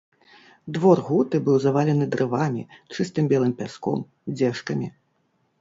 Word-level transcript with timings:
Двор 0.77 1.01
гуты 1.09 1.41
быў 1.49 1.59
завалены 1.67 2.05
дрывамі, 2.15 2.63
чыстым 2.97 3.29
белым 3.35 3.53
пяском, 3.61 3.99
дзежкамі. 4.35 4.87